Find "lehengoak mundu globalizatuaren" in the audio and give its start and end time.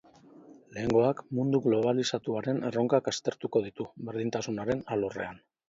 0.77-2.63